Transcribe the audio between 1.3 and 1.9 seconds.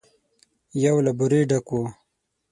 ډک و.